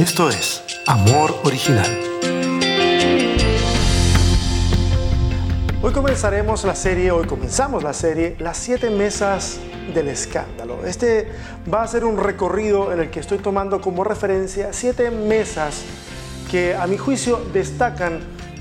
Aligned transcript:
Esto 0.00 0.30
es 0.30 0.62
Amor 0.86 1.38
Original. 1.44 2.00
Hoy 5.82 5.92
comenzaremos 5.92 6.64
la 6.64 6.74
serie, 6.74 7.10
hoy 7.10 7.26
comenzamos 7.26 7.82
la 7.82 7.92
serie 7.92 8.34
Las 8.38 8.56
siete 8.56 8.88
mesas 8.88 9.58
del 9.92 10.08
escándalo. 10.08 10.86
Este 10.86 11.30
va 11.70 11.82
a 11.82 11.86
ser 11.86 12.06
un 12.06 12.16
recorrido 12.16 12.94
en 12.94 13.00
el 13.00 13.10
que 13.10 13.20
estoy 13.20 13.40
tomando 13.40 13.82
como 13.82 14.02
referencia 14.02 14.72
siete 14.72 15.10
mesas 15.10 15.82
que 16.50 16.74
a 16.74 16.86
mi 16.86 16.96
juicio 16.96 17.38
destacan 17.52 18.20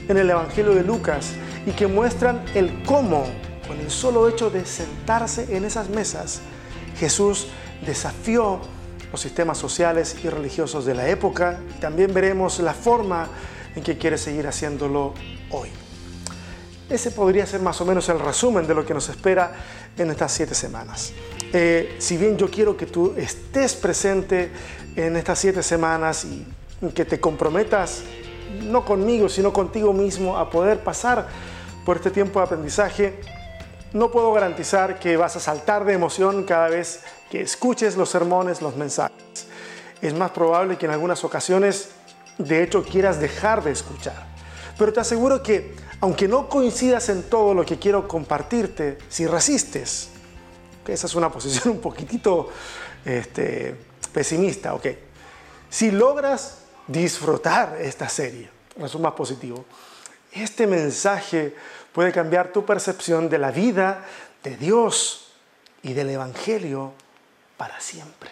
en 0.09 0.17
el 0.17 0.29
Evangelio 0.29 0.75
de 0.75 0.83
Lucas 0.83 1.31
y 1.65 1.71
que 1.71 1.87
muestran 1.87 2.43
el 2.53 2.83
cómo, 2.83 3.23
con 3.65 3.79
el 3.79 3.89
solo 3.89 4.27
hecho 4.27 4.49
de 4.49 4.65
sentarse 4.65 5.55
en 5.55 5.63
esas 5.63 5.87
mesas, 5.87 6.41
Jesús 6.97 7.47
desafió 7.85 8.59
los 9.11 9.21
sistemas 9.21 9.57
sociales 9.57 10.15
y 10.23 10.29
religiosos 10.29 10.85
de 10.85 10.95
la 10.95 11.07
época 11.09 11.59
y 11.75 11.79
también 11.79 12.13
veremos 12.13 12.59
la 12.59 12.73
forma 12.73 13.27
en 13.75 13.83
que 13.83 13.97
quiere 13.97 14.17
seguir 14.17 14.47
haciéndolo 14.47 15.13
hoy. 15.51 15.69
Ese 16.89 17.11
podría 17.11 17.45
ser 17.45 17.61
más 17.61 17.79
o 17.81 17.85
menos 17.85 18.09
el 18.09 18.19
resumen 18.19 18.65
de 18.65 18.73
lo 18.73 18.85
que 18.85 18.93
nos 18.93 19.09
espera 19.09 19.51
en 19.97 20.09
estas 20.09 20.31
siete 20.31 20.55
semanas. 20.55 21.13
Eh, 21.53 21.95
si 21.99 22.17
bien 22.17 22.37
yo 22.37 22.49
quiero 22.49 22.75
que 22.75 22.87
tú 22.87 23.13
estés 23.15 23.75
presente 23.75 24.51
en 24.95 25.15
estas 25.15 25.39
siete 25.39 25.61
semanas 25.61 26.25
y 26.25 26.45
que 26.93 27.05
te 27.05 27.19
comprometas, 27.19 28.03
no 28.63 28.85
conmigo, 28.85 29.29
sino 29.29 29.53
contigo 29.53 29.93
mismo, 29.93 30.37
a 30.37 30.49
poder 30.49 30.79
pasar 30.79 31.27
por 31.85 31.97
este 31.97 32.11
tiempo 32.11 32.39
de 32.39 32.45
aprendizaje, 32.45 33.19
no 33.93 34.11
puedo 34.11 34.31
garantizar 34.33 34.99
que 34.99 35.17
vas 35.17 35.35
a 35.35 35.39
saltar 35.39 35.85
de 35.85 35.93
emoción 35.93 36.43
cada 36.43 36.69
vez 36.69 37.01
que 37.29 37.41
escuches 37.41 37.95
los 37.95 38.09
sermones, 38.09 38.61
los 38.61 38.75
mensajes. 38.75 39.47
Es 40.01 40.13
más 40.13 40.31
probable 40.31 40.77
que 40.77 40.85
en 40.85 40.91
algunas 40.91 41.23
ocasiones, 41.23 41.89
de 42.37 42.63
hecho, 42.63 42.83
quieras 42.83 43.19
dejar 43.19 43.63
de 43.63 43.71
escuchar. 43.71 44.27
Pero 44.77 44.93
te 44.93 45.01
aseguro 45.01 45.43
que, 45.43 45.75
aunque 45.99 46.27
no 46.27 46.47
coincidas 46.47 47.09
en 47.09 47.23
todo 47.23 47.53
lo 47.53 47.65
que 47.65 47.77
quiero 47.77 48.07
compartirte, 48.07 48.97
si 49.09 49.27
resistes, 49.27 50.09
que 50.85 50.93
esa 50.93 51.07
es 51.07 51.15
una 51.15 51.29
posición 51.31 51.75
un 51.75 51.81
poquitito 51.81 52.49
este, 53.05 53.75
pesimista, 54.13 54.73
ok. 54.73 54.87
Si 55.69 55.91
logras 55.91 56.59
disfrutar 56.87 57.77
esta 57.79 58.09
serie, 58.09 58.49
eso 58.77 59.15
positivo, 59.15 59.65
este 60.31 60.65
mensaje 60.65 61.55
puede 61.93 62.11
cambiar 62.11 62.51
tu 62.51 62.65
percepción 62.65 63.29
de 63.29 63.37
la 63.37 63.51
vida, 63.51 64.05
de 64.43 64.55
Dios 64.55 65.33
y 65.83 65.93
del 65.93 66.09
Evangelio 66.09 66.93
para 67.59 67.77
siempre. 67.81 68.31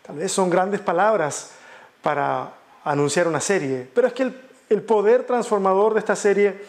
Tal 0.00 0.16
vez 0.16 0.32
son 0.32 0.48
grandes 0.48 0.80
palabras 0.80 1.50
para 2.00 2.54
anunciar 2.84 3.28
una 3.28 3.38
serie, 3.38 3.86
pero 3.94 4.06
es 4.06 4.14
que 4.14 4.32
el, 4.70 4.82
poder 4.82 5.24
transformador 5.24 5.92
de 5.92 6.00
esta 6.00 6.16
serie 6.16 6.64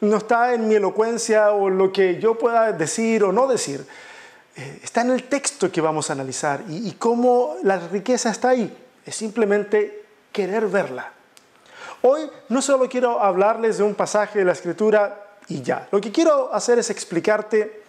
no 0.00 0.16
está 0.16 0.54
en 0.54 0.66
mi 0.66 0.76
elocuencia 0.76 1.50
o 1.50 1.68
lo 1.68 1.92
que 1.92 2.18
yo 2.18 2.38
pueda 2.38 2.72
decir 2.72 3.22
o 3.22 3.32
no 3.32 3.46
decir. 3.46 3.86
Eh, 4.56 4.80
está 4.82 5.02
en 5.02 5.10
el 5.10 5.24
texto 5.24 5.70
que 5.70 5.82
vamos 5.82 6.08
a 6.08 6.14
analizar 6.14 6.64
y, 6.70 6.88
y 6.88 6.92
cómo 6.92 7.56
la 7.62 7.78
riqueza 7.78 8.30
está 8.30 8.48
ahí. 8.48 8.74
Es 9.04 9.16
simplemente 9.16 10.06
querer 10.32 10.68
verla. 10.68 11.12
Hoy 12.00 12.30
no 12.48 12.62
solo 12.62 12.88
quiero 12.88 13.20
hablarles 13.20 13.76
de 13.76 13.84
un 13.84 13.94
pasaje 13.94 14.38
de 14.38 14.46
la 14.46 14.52
escritura 14.52 15.36
y 15.48 15.60
ya. 15.60 15.86
Lo 15.92 16.00
que 16.00 16.10
quiero 16.10 16.54
hacer 16.54 16.78
es 16.78 16.88
explicarte 16.88 17.82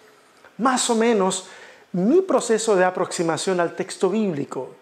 más 0.58 0.90
o 0.90 0.96
menos 0.96 1.48
mi 1.94 2.22
proceso 2.22 2.75
de 2.75 2.86
aproximación 2.86 3.59
al 3.59 3.75
texto 3.75 4.09
bíblico. 4.09 4.75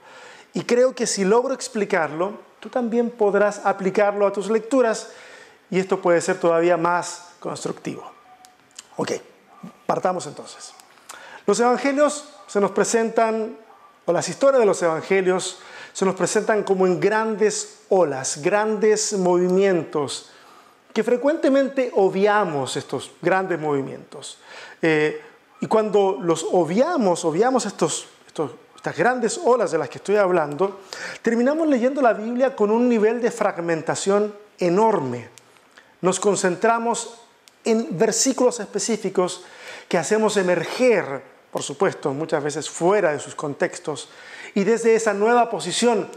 Y 0.53 0.63
creo 0.63 0.93
que 0.93 1.07
si 1.07 1.25
logro 1.25 1.53
explicarlo, 1.53 2.39
tú 2.59 2.69
también 2.69 3.09
podrás 3.09 3.65
aplicarlo 3.65 4.27
a 4.27 4.33
tus 4.33 4.49
lecturas 4.49 5.11
y 5.69 5.79
esto 5.79 6.01
puede 6.01 6.21
ser 6.21 6.39
todavía 6.39 6.77
más 6.77 7.29
constructivo. 7.39 8.11
Ok, 8.97 9.13
partamos 9.85 10.27
entonces. 10.27 10.73
Los 11.45 11.59
evangelios 11.59 12.29
se 12.47 12.59
nos 12.59 12.71
presentan, 12.71 13.57
o 14.05 14.11
las 14.11 14.27
historias 14.29 14.59
de 14.59 14.65
los 14.65 14.81
evangelios 14.81 15.59
se 15.93 16.05
nos 16.05 16.15
presentan 16.15 16.63
como 16.63 16.85
en 16.85 16.99
grandes 16.99 17.81
olas, 17.89 18.41
grandes 18.41 19.13
movimientos, 19.13 20.31
que 20.93 21.03
frecuentemente 21.03 21.91
obviamos 21.95 22.75
estos 22.75 23.11
grandes 23.21 23.59
movimientos. 23.59 24.39
Eh, 24.81 25.21
y 25.61 25.67
cuando 25.67 26.17
los 26.21 26.45
obviamos, 26.51 27.25
obviamos 27.25 27.65
estos, 27.65 28.07
estas 28.75 28.95
grandes 28.97 29.39
olas 29.43 29.71
de 29.71 29.77
las 29.77 29.89
que 29.89 29.97
estoy 29.97 30.15
hablando, 30.15 30.79
terminamos 31.21 31.67
leyendo 31.67 32.01
la 32.01 32.13
Biblia 32.13 32.55
con 32.55 32.71
un 32.71 32.87
nivel 32.87 33.21
de 33.21 33.29
fragmentación 33.29 34.33
enorme. 34.57 35.29
Nos 36.01 36.19
concentramos 36.19 37.21
en 37.65 37.97
versículos 37.97 38.61
específicos 38.61 39.43
que 39.89 39.97
hacemos 39.97 40.37
emerger, 40.37 41.21
por 41.51 41.61
supuesto, 41.61 42.13
muchas 42.13 42.41
veces 42.41 42.69
fuera 42.69 43.11
de 43.11 43.19
sus 43.19 43.35
contextos, 43.35 44.09
y 44.55 44.63
desde 44.63 44.95
esa 44.95 45.13
nueva 45.13 45.49
posición 45.49 46.07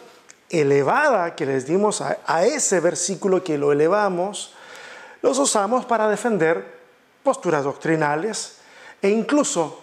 elevada 0.50 1.34
que 1.34 1.46
les 1.46 1.66
dimos 1.66 2.00
a, 2.00 2.18
a 2.26 2.44
ese 2.44 2.78
versículo 2.78 3.42
que 3.42 3.58
lo 3.58 3.72
elevamos, 3.72 4.54
los 5.20 5.38
usamos 5.38 5.84
para 5.84 6.08
defender 6.08 6.80
posturas 7.24 7.64
doctrinales, 7.64 8.61
e 9.02 9.10
incluso, 9.10 9.82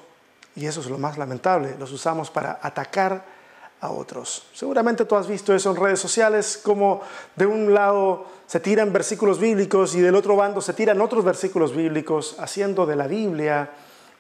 y 0.55 0.65
eso 0.65 0.79
es 0.79 0.87
lo 0.87 0.97
más 0.97 1.17
lamentable, 1.17 1.75
los 1.77 1.91
usamos 1.91 2.31
para 2.31 2.59
atacar 2.61 3.25
a 3.81 3.91
otros. 3.91 4.47
Seguramente 4.53 5.05
tú 5.05 5.15
has 5.15 5.27
visto 5.27 5.53
eso 5.53 5.69
en 5.69 5.75
redes 5.75 5.99
sociales, 5.99 6.59
como 6.63 7.01
de 7.35 7.45
un 7.45 7.73
lado 7.73 8.25
se 8.47 8.59
tiran 8.59 8.91
versículos 8.91 9.39
bíblicos 9.39 9.93
y 9.95 10.01
del 10.01 10.15
otro 10.15 10.35
bando 10.35 10.61
se 10.61 10.73
tiran 10.73 11.01
otros 11.01 11.23
versículos 11.23 11.75
bíblicos, 11.75 12.37
haciendo 12.39 12.85
de 12.85 12.95
la 12.95 13.07
Biblia 13.07 13.69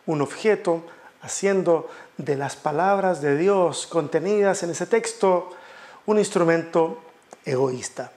un 0.05 0.21
objeto, 0.21 0.83
haciendo 1.21 1.89
de 2.17 2.35
las 2.35 2.55
palabras 2.55 3.21
de 3.21 3.37
Dios 3.37 3.87
contenidas 3.87 4.63
en 4.63 4.71
ese 4.71 4.85
texto 4.85 5.49
un 6.05 6.19
instrumento 6.19 6.99
egoísta. 7.45 8.11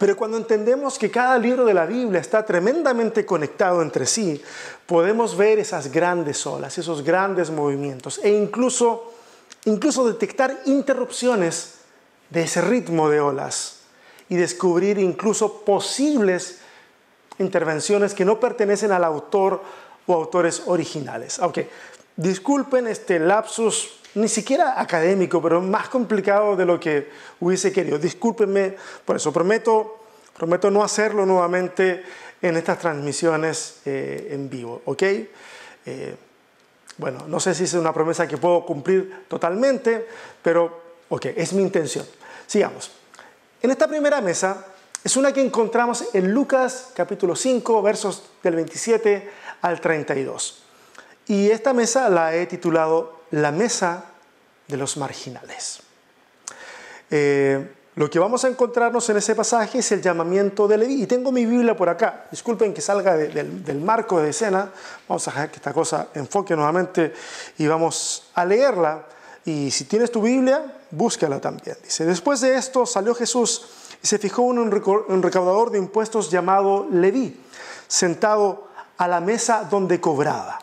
Pero 0.00 0.16
cuando 0.16 0.38
entendemos 0.38 0.98
que 0.98 1.10
cada 1.10 1.36
libro 1.36 1.66
de 1.66 1.74
la 1.74 1.84
Biblia 1.84 2.22
está 2.22 2.42
tremendamente 2.42 3.26
conectado 3.26 3.82
entre 3.82 4.06
sí, 4.06 4.42
podemos 4.86 5.36
ver 5.36 5.58
esas 5.58 5.92
grandes 5.92 6.46
olas, 6.46 6.78
esos 6.78 7.04
grandes 7.04 7.50
movimientos 7.50 8.18
e 8.24 8.30
incluso, 8.30 9.12
incluso 9.66 10.06
detectar 10.06 10.56
interrupciones 10.64 11.80
de 12.30 12.44
ese 12.44 12.62
ritmo 12.62 13.10
de 13.10 13.20
olas 13.20 13.80
y 14.30 14.36
descubrir 14.36 14.98
incluso 14.98 15.66
posibles 15.66 16.60
intervenciones 17.38 18.14
que 18.14 18.24
no 18.24 18.40
pertenecen 18.40 18.92
al 18.92 19.04
autor 19.04 19.62
o 20.06 20.14
autores 20.14 20.62
originales. 20.64 21.38
Aunque 21.40 21.68
disculpen 22.16 22.86
este 22.86 23.18
lapsus 23.18 23.99
ni 24.14 24.28
siquiera 24.28 24.80
académico, 24.80 25.40
pero 25.40 25.60
más 25.60 25.88
complicado 25.88 26.56
de 26.56 26.64
lo 26.64 26.80
que 26.80 27.10
hubiese 27.40 27.72
querido. 27.72 27.98
Discúlpenme 27.98 28.76
por 29.04 29.16
eso. 29.16 29.32
Prometo, 29.32 30.04
prometo 30.36 30.70
no 30.70 30.82
hacerlo 30.82 31.24
nuevamente 31.26 32.02
en 32.42 32.56
estas 32.56 32.78
transmisiones 32.78 33.80
eh, 33.84 34.28
en 34.32 34.48
vivo, 34.48 34.82
¿ok? 34.84 35.02
Eh, 35.02 36.16
bueno, 36.96 37.26
no 37.28 37.40
sé 37.40 37.54
si 37.54 37.64
es 37.64 37.74
una 37.74 37.92
promesa 37.92 38.26
que 38.26 38.36
puedo 38.36 38.64
cumplir 38.64 39.24
totalmente, 39.28 40.06
pero 40.42 40.80
ok, 41.08 41.26
es 41.36 41.52
mi 41.52 41.62
intención. 41.62 42.04
Sigamos. 42.46 42.90
En 43.62 43.70
esta 43.70 43.86
primera 43.86 44.20
mesa 44.20 44.66
es 45.04 45.16
una 45.16 45.32
que 45.32 45.40
encontramos 45.40 46.14
en 46.14 46.32
Lucas 46.32 46.90
capítulo 46.94 47.36
5, 47.36 47.82
versos 47.82 48.24
del 48.42 48.56
27 48.56 49.30
al 49.62 49.80
32. 49.80 50.62
Y 51.26 51.50
esta 51.50 51.72
mesa 51.72 52.08
la 52.08 52.34
he 52.34 52.46
titulado 52.46 53.19
la 53.32 53.52
mesa 53.52 54.04
de 54.68 54.76
los 54.76 54.96
marginales. 54.96 55.80
Eh, 57.10 57.74
lo 57.96 58.08
que 58.08 58.18
vamos 58.18 58.44
a 58.44 58.48
encontrarnos 58.48 59.08
en 59.10 59.16
ese 59.16 59.34
pasaje 59.34 59.78
es 59.78 59.92
el 59.92 60.00
llamamiento 60.00 60.68
de 60.68 60.78
Leví. 60.78 61.02
Y 61.02 61.06
tengo 61.06 61.32
mi 61.32 61.44
Biblia 61.44 61.76
por 61.76 61.88
acá. 61.88 62.26
Disculpen 62.30 62.72
que 62.72 62.80
salga 62.80 63.16
del, 63.16 63.80
marco 63.80 64.20
de 64.20 64.30
escena. 64.30 64.70
Vamos 65.08 65.26
a 65.26 65.32
dejar 65.32 65.50
que 65.50 65.56
esta 65.56 65.72
cosa 65.72 66.08
enfoque 66.14 66.54
nuevamente 66.54 67.12
y 67.58 67.66
vamos 67.66 68.30
a 68.34 68.44
leerla. 68.44 69.04
Y 69.44 69.70
si 69.70 69.84
tienes 69.84 70.12
tu 70.12 70.22
Biblia, 70.22 70.80
búscala 70.90 71.40
también. 71.40 71.76
Dice, 71.82 72.04
después 72.04 72.40
de 72.40 72.54
esto 72.54 72.86
salió 72.86 73.14
Jesús 73.14 73.66
y 74.02 74.06
se 74.06 74.18
fijó 74.18 74.50
en 74.52 74.58
un 74.60 75.22
recaudador 75.22 75.70
de 75.70 75.78
impuestos 75.78 76.30
llamado 76.30 76.86
Leví, 76.90 77.40
sentado 77.88 78.68
a 78.96 79.08
la 79.08 79.20
mesa 79.20 79.66
donde 79.68 80.00
cobraba. 80.00 80.60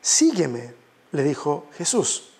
Sígueme, 0.00 0.77
le 1.12 1.22
dijo 1.22 1.66
Jesús. 1.76 2.30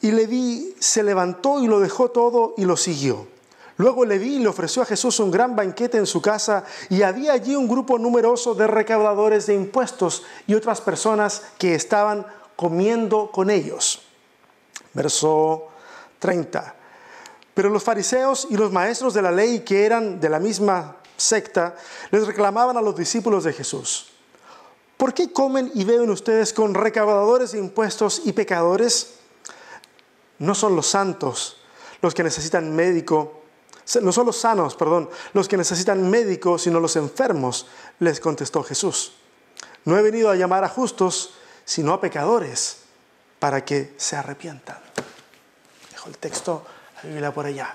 Y 0.00 0.10
Leví 0.10 0.74
se 0.80 1.02
levantó 1.02 1.62
y 1.62 1.68
lo 1.68 1.80
dejó 1.80 2.10
todo 2.10 2.54
y 2.56 2.64
lo 2.64 2.76
siguió. 2.76 3.28
Luego 3.76 4.04
Leví 4.04 4.38
le 4.38 4.48
ofreció 4.48 4.82
a 4.82 4.86
Jesús 4.86 5.18
un 5.20 5.30
gran 5.30 5.56
banquete 5.56 5.98
en 5.98 6.06
su 6.06 6.20
casa 6.20 6.64
y 6.90 7.02
había 7.02 7.32
allí 7.32 7.56
un 7.56 7.68
grupo 7.68 7.98
numeroso 7.98 8.54
de 8.54 8.66
recaudadores 8.66 9.46
de 9.46 9.54
impuestos 9.54 10.24
y 10.46 10.54
otras 10.54 10.80
personas 10.80 11.42
que 11.58 11.74
estaban 11.74 12.26
comiendo 12.56 13.30
con 13.32 13.50
ellos. 13.50 14.02
Verso 14.92 15.68
30. 16.18 16.76
Pero 17.54 17.70
los 17.70 17.82
fariseos 17.82 18.46
y 18.50 18.56
los 18.56 18.72
maestros 18.72 19.14
de 19.14 19.22
la 19.22 19.32
ley, 19.32 19.60
que 19.60 19.84
eran 19.84 20.20
de 20.20 20.28
la 20.28 20.38
misma 20.38 20.96
secta, 21.16 21.74
les 22.10 22.26
reclamaban 22.26 22.76
a 22.76 22.82
los 22.82 22.96
discípulos 22.96 23.44
de 23.44 23.52
Jesús. 23.52 24.11
¿Por 25.02 25.14
qué 25.14 25.32
comen 25.32 25.68
y 25.74 25.82
beben 25.82 26.10
ustedes 26.10 26.52
con 26.52 26.74
recaudadores 26.74 27.50
de 27.50 27.58
impuestos 27.58 28.22
y 28.24 28.34
pecadores? 28.34 29.14
No 30.38 30.54
son 30.54 30.76
los 30.76 30.86
santos 30.86 31.56
los 32.02 32.14
que 32.14 32.22
necesitan 32.22 32.72
médico, 32.72 33.42
no 34.00 34.12
son 34.12 34.26
los 34.26 34.36
sanos, 34.36 34.76
perdón, 34.76 35.10
los 35.32 35.48
que 35.48 35.56
necesitan 35.56 36.08
médico, 36.08 36.56
sino 36.56 36.78
los 36.78 36.94
enfermos, 36.94 37.66
les 37.98 38.20
contestó 38.20 38.62
Jesús. 38.62 39.14
No 39.86 39.98
he 39.98 40.02
venido 40.02 40.30
a 40.30 40.36
llamar 40.36 40.62
a 40.62 40.68
justos, 40.68 41.34
sino 41.64 41.92
a 41.94 42.00
pecadores, 42.00 42.82
para 43.40 43.64
que 43.64 43.94
se 43.96 44.14
arrepientan. 44.14 44.78
Dejo 45.90 46.10
el 46.10 46.18
texto, 46.18 46.64
la 47.02 47.08
Biblia 47.08 47.34
por 47.34 47.46
allá. 47.46 47.74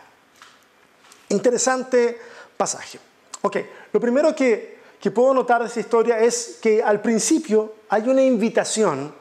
Interesante 1.28 2.22
pasaje. 2.56 3.02
Ok, 3.42 3.58
lo 3.92 4.00
primero 4.00 4.34
que, 4.34 4.77
que 5.00 5.12
puedo 5.12 5.34
notar 5.34 5.62
de 5.62 5.68
esta 5.68 5.80
historia 5.80 6.20
es 6.20 6.58
que 6.62 6.82
al 6.82 7.02
principio 7.02 7.74
hay 7.90 8.08
una 8.10 8.24
invitación 8.24 9.14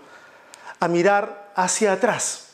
a 0.81 0.89
mirar 0.89 1.53
hacia 1.55 1.93
atrás, 1.93 2.49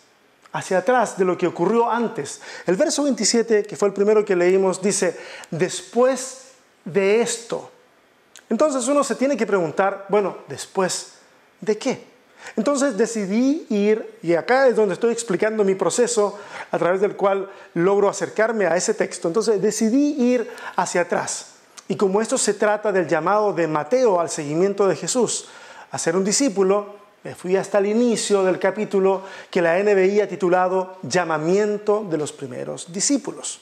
hacia 0.53 0.79
atrás 0.79 1.17
de 1.17 1.25
lo 1.25 1.39
que 1.39 1.47
ocurrió 1.47 1.91
antes. 1.91 2.41
El 2.67 2.77
verso 2.77 3.05
27, 3.05 3.65
que 3.65 3.77
fue 3.77 3.89
el 3.89 3.95
primero 3.95 4.25
que 4.25 4.37
leímos, 4.37 4.83
dice, 4.83 5.19
después 5.51 6.49
de 6.85 7.21
esto. 7.21 7.71
Entonces 8.49 8.87
uno 8.89 9.03
se 9.05 9.15
tiene 9.15 9.37
que 9.37 9.47
preguntar, 9.47 10.07
bueno, 10.09 10.39
después 10.49 11.15
de 11.61 11.79
qué? 11.79 12.13
Entonces 12.57 12.97
decidí 12.99 13.67
ir, 13.71 14.19
y 14.23 14.35
acá 14.35 14.67
es 14.67 14.77
donde 14.77 14.95
estoy 14.95 15.13
explicando 15.13 15.65
mi 15.65 15.75
proceso 15.75 16.39
a 16.71 16.79
través 16.79 17.01
del 17.01 17.17
cual 17.17 17.49
logro 17.75 18.09
acercarme 18.09 18.67
a 18.67 18.77
ese 18.77 18.95
texto. 18.95 19.29
Entonces 19.29 19.63
decidí 19.63 20.21
ir 20.21 20.51
hacia 20.77 21.03
atrás. 21.03 21.52
Y 21.93 21.97
como 21.97 22.23
esto 22.23 22.39
se 22.39 22.55
trata 22.55 22.91
del 22.91 23.07
llamado 23.07 23.53
de 23.53 23.69
Mateo 23.69 24.19
al 24.19 24.31
seguimiento 24.31 24.89
de 24.89 24.97
Jesús, 24.97 25.49
a 25.91 25.99
ser 25.99 26.17
un 26.17 26.25
discípulo, 26.25 26.95
me 27.23 27.35
fui 27.35 27.55
hasta 27.55 27.77
el 27.81 27.85
inicio 27.85 28.43
del 28.45 28.59
capítulo 28.59 29.21
que 29.51 29.61
la 29.61 29.79
NBI 29.79 30.23
ha 30.23 30.27
titulado 30.27 30.97
Llamamiento 31.03 32.07
de 32.09 32.17
los 32.17 32.33
primeros 32.33 32.91
discípulos. 32.91 33.61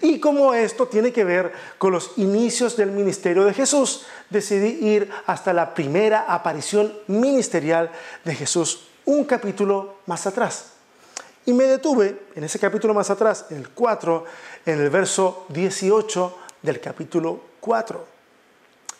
Y 0.00 0.18
como 0.20 0.54
esto 0.54 0.86
tiene 0.88 1.12
que 1.12 1.22
ver 1.22 1.52
con 1.76 1.92
los 1.92 2.12
inicios 2.16 2.78
del 2.78 2.92
ministerio 2.92 3.44
de 3.44 3.52
Jesús, 3.52 4.06
decidí 4.30 4.78
ir 4.82 5.10
hasta 5.26 5.52
la 5.52 5.74
primera 5.74 6.32
aparición 6.32 6.90
ministerial 7.08 7.90
de 8.24 8.36
Jesús, 8.36 8.88
un 9.04 9.24
capítulo 9.24 9.96
más 10.06 10.26
atrás. 10.26 10.70
Y 11.44 11.52
me 11.52 11.64
detuve 11.64 12.22
en 12.34 12.44
ese 12.44 12.58
capítulo 12.58 12.94
más 12.94 13.10
atrás, 13.10 13.44
en 13.50 13.58
el 13.58 13.68
4, 13.68 14.24
en 14.64 14.80
el 14.80 14.88
verso 14.88 15.44
18 15.50 16.39
del 16.62 16.80
capítulo 16.80 17.40
4. 17.60 18.04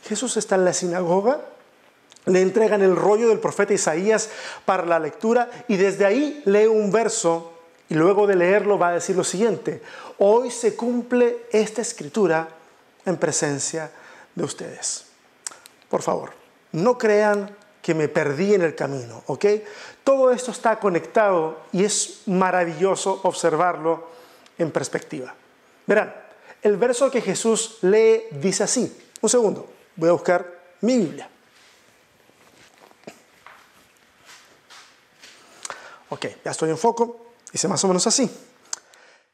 Jesús 0.04 0.36
está 0.36 0.54
en 0.54 0.64
la 0.64 0.72
sinagoga, 0.72 1.40
le 2.26 2.42
entregan 2.42 2.82
el 2.82 2.96
rollo 2.96 3.28
del 3.28 3.40
profeta 3.40 3.74
Isaías 3.74 4.30
para 4.64 4.84
la 4.84 4.98
lectura 4.98 5.50
y 5.68 5.76
desde 5.76 6.04
ahí 6.04 6.42
lee 6.46 6.66
un 6.66 6.90
verso 6.90 7.52
y 7.88 7.94
luego 7.94 8.26
de 8.26 8.36
leerlo 8.36 8.78
va 8.78 8.88
a 8.88 8.94
decir 8.94 9.16
lo 9.16 9.24
siguiente, 9.24 9.82
hoy 10.18 10.50
se 10.50 10.76
cumple 10.76 11.46
esta 11.50 11.82
escritura 11.82 12.48
en 13.04 13.16
presencia 13.16 13.90
de 14.34 14.44
ustedes. 14.44 15.06
Por 15.88 16.02
favor, 16.02 16.30
no 16.72 16.96
crean 16.96 17.56
que 17.82 17.94
me 17.94 18.08
perdí 18.08 18.54
en 18.54 18.62
el 18.62 18.74
camino, 18.74 19.24
¿ok? 19.26 19.46
Todo 20.04 20.30
esto 20.30 20.52
está 20.52 20.78
conectado 20.78 21.60
y 21.72 21.84
es 21.84 22.22
maravilloso 22.26 23.20
observarlo 23.24 24.08
en 24.58 24.70
perspectiva. 24.70 25.34
Verán, 25.86 26.14
el 26.62 26.76
verso 26.76 27.10
que 27.10 27.20
Jesús 27.20 27.78
lee 27.82 28.24
dice 28.32 28.64
así. 28.64 29.10
Un 29.20 29.28
segundo, 29.28 29.68
voy 29.96 30.08
a 30.08 30.12
buscar 30.12 30.60
mi 30.80 30.96
Biblia. 30.98 31.28
Ok, 36.10 36.26
ya 36.44 36.50
estoy 36.50 36.70
en 36.70 36.78
foco. 36.78 37.26
Dice 37.52 37.68
más 37.68 37.82
o 37.84 37.88
menos 37.88 38.06
así. 38.06 38.30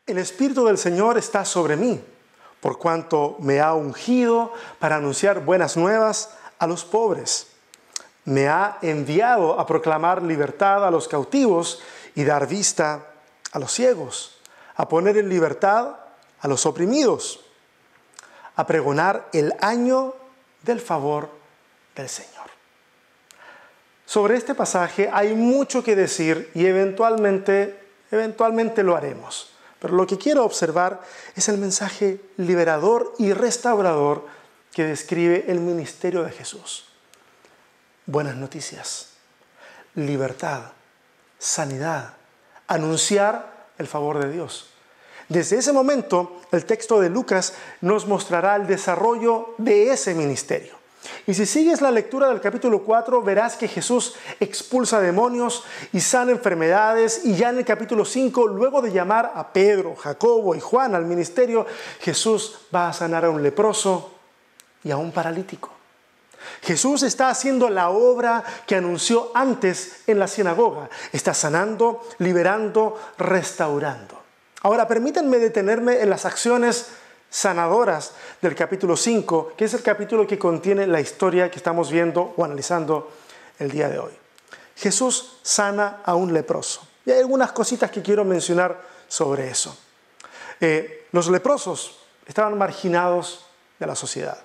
El 0.06 0.18
Espíritu 0.18 0.64
del 0.64 0.78
Señor 0.78 1.18
está 1.18 1.44
sobre 1.44 1.76
mí, 1.76 2.00
por 2.60 2.78
cuanto 2.78 3.36
me 3.40 3.60
ha 3.60 3.74
ungido 3.74 4.52
para 4.78 4.96
anunciar 4.96 5.44
buenas 5.44 5.76
nuevas 5.76 6.30
a 6.58 6.66
los 6.66 6.84
pobres. 6.84 7.48
Me 8.24 8.48
ha 8.48 8.78
enviado 8.82 9.58
a 9.58 9.66
proclamar 9.66 10.22
libertad 10.22 10.86
a 10.86 10.90
los 10.90 11.08
cautivos 11.08 11.82
y 12.14 12.24
dar 12.24 12.46
vista 12.46 13.06
a 13.52 13.58
los 13.58 13.72
ciegos, 13.72 14.38
a 14.76 14.88
poner 14.88 15.16
en 15.16 15.28
libertad 15.28 15.96
a 16.46 16.48
los 16.48 16.64
oprimidos, 16.64 17.40
a 18.54 18.66
pregonar 18.66 19.28
el 19.32 19.52
año 19.60 20.14
del 20.62 20.80
favor 20.80 21.28
del 21.96 22.08
Señor. 22.08 22.46
Sobre 24.06 24.36
este 24.36 24.54
pasaje 24.54 25.10
hay 25.12 25.34
mucho 25.34 25.82
que 25.82 25.96
decir 25.96 26.50
y 26.54 26.66
eventualmente 26.66 27.86
Eventualmente 28.10 28.82
lo 28.82 28.96
haremos. 28.96 29.50
Pero 29.78 29.94
lo 29.94 30.06
que 30.06 30.18
quiero 30.18 30.44
observar 30.44 31.00
es 31.34 31.48
el 31.48 31.58
mensaje 31.58 32.20
liberador 32.36 33.14
y 33.18 33.32
restaurador 33.32 34.26
que 34.72 34.84
describe 34.84 35.44
el 35.48 35.60
ministerio 35.60 36.22
de 36.22 36.30
Jesús. 36.30 36.86
Buenas 38.06 38.36
noticias, 38.36 39.10
libertad, 39.94 40.72
sanidad, 41.38 42.14
anunciar 42.68 43.68
el 43.78 43.86
favor 43.86 44.18
de 44.18 44.30
Dios. 44.30 44.70
Desde 45.28 45.58
ese 45.58 45.72
momento, 45.72 46.40
el 46.52 46.64
texto 46.64 47.00
de 47.00 47.10
Lucas 47.10 47.54
nos 47.80 48.06
mostrará 48.06 48.56
el 48.56 48.66
desarrollo 48.66 49.54
de 49.58 49.90
ese 49.90 50.14
ministerio. 50.14 50.76
Y 51.26 51.34
si 51.34 51.46
sigues 51.46 51.80
la 51.80 51.90
lectura 51.90 52.28
del 52.28 52.40
capítulo 52.40 52.82
4, 52.82 53.22
verás 53.22 53.56
que 53.56 53.68
Jesús 53.68 54.14
expulsa 54.38 55.00
demonios 55.00 55.64
y 55.92 56.00
sana 56.00 56.32
enfermedades. 56.32 57.24
Y 57.24 57.34
ya 57.34 57.50
en 57.50 57.58
el 57.58 57.64
capítulo 57.64 58.04
5, 58.04 58.46
luego 58.46 58.82
de 58.82 58.92
llamar 58.92 59.32
a 59.34 59.52
Pedro, 59.52 59.96
Jacobo 59.96 60.54
y 60.54 60.60
Juan 60.60 60.94
al 60.94 61.04
ministerio, 61.04 61.66
Jesús 62.00 62.58
va 62.74 62.88
a 62.88 62.92
sanar 62.92 63.24
a 63.24 63.30
un 63.30 63.42
leproso 63.42 64.12
y 64.84 64.90
a 64.90 64.96
un 64.96 65.12
paralítico. 65.12 65.70
Jesús 66.62 67.02
está 67.02 67.28
haciendo 67.28 67.68
la 67.68 67.90
obra 67.90 68.44
que 68.66 68.76
anunció 68.76 69.32
antes 69.34 70.02
en 70.06 70.18
la 70.20 70.28
sinagoga. 70.28 70.88
Está 71.12 71.34
sanando, 71.34 72.02
liberando, 72.18 72.96
restaurando. 73.18 74.25
Ahora 74.66 74.88
permítanme 74.88 75.38
detenerme 75.38 76.00
en 76.00 76.10
las 76.10 76.24
acciones 76.24 76.88
sanadoras 77.30 78.14
del 78.42 78.56
capítulo 78.56 78.96
5, 78.96 79.52
que 79.56 79.66
es 79.66 79.74
el 79.74 79.82
capítulo 79.84 80.26
que 80.26 80.40
contiene 80.40 80.88
la 80.88 81.00
historia 81.00 81.52
que 81.52 81.58
estamos 81.58 81.92
viendo 81.92 82.34
o 82.36 82.44
analizando 82.44 83.08
el 83.60 83.70
día 83.70 83.88
de 83.88 84.00
hoy. 84.00 84.10
Jesús 84.74 85.38
sana 85.42 86.00
a 86.04 86.16
un 86.16 86.32
leproso. 86.32 86.84
Y 87.04 87.12
hay 87.12 87.20
algunas 87.20 87.52
cositas 87.52 87.92
que 87.92 88.02
quiero 88.02 88.24
mencionar 88.24 88.82
sobre 89.06 89.48
eso. 89.48 89.78
Eh, 90.60 91.06
los 91.12 91.28
leprosos 91.28 92.00
estaban 92.26 92.58
marginados 92.58 93.46
de 93.78 93.86
la 93.86 93.94
sociedad, 93.94 94.38